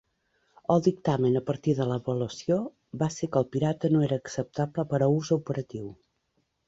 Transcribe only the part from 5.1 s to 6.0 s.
ús operatiu.